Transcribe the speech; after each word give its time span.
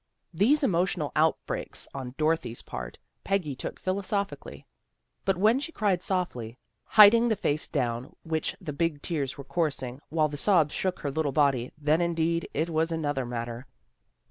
These 0.33 0.63
emotional 0.63 1.11
outbreaks 1.15 1.87
on 1.93 2.15
Dorothy's 2.17 2.63
part 2.63 2.97
Peggy 3.23 3.55
took 3.55 3.79
philosophically. 3.79 4.65
But 5.25 5.37
when 5.37 5.59
she 5.59 5.71
cried 5.71 6.01
softly, 6.01 6.57
hiding 6.85 7.27
the 7.27 7.35
face 7.35 7.67
down 7.67 8.15
which 8.23 8.55
the 8.59 8.73
big 8.73 9.03
tears 9.03 9.37
were 9.37 9.43
coursing, 9.43 10.01
while 10.09 10.27
the 10.27 10.37
sobs 10.37 10.73
shook 10.73 11.01
her 11.01 11.11
little 11.11 11.31
body, 11.31 11.71
then 11.77 12.01
indeed, 12.01 12.49
it 12.51 12.71
was 12.71 12.91
another 12.91 13.27
matter. 13.27 13.67